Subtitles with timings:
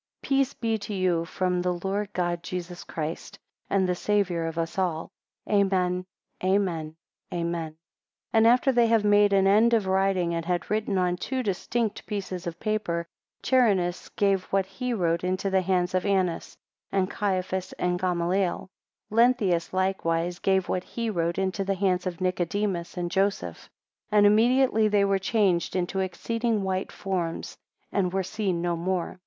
[0.23, 3.37] Peace be to you from the Lord God Jesus Christ,
[3.69, 5.11] and the Saviour of us all.
[5.47, 6.07] Amen,
[6.43, 6.95] Amen,
[7.31, 7.65] Amen.
[7.71, 7.77] 7
[8.33, 12.03] And after they had made an end of writing, and had written on two distinct
[12.07, 13.05] pieces of paper,
[13.43, 16.57] Charinus gave what he wrote into the hands of Annas,
[16.91, 18.71] and Caiaphas, and Gamaliel.
[19.11, 23.69] 8 Lenthius likewise gave what he wrote into the hands of Nicodemus and Joseph;
[24.11, 27.55] and immediately they were changed into exceeding white forms
[27.91, 29.19] and were seen no more.